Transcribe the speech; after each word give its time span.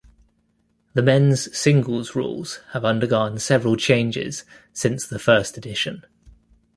The 0.95 1.03
men's 1.03 1.55
singles 1.55 2.15
rules 2.15 2.59
have 2.71 2.83
undergone 2.83 3.37
several 3.37 3.75
changes 3.75 4.43
since 4.73 5.05
the 5.05 5.19
first 5.19 5.59
edition. 5.59 6.03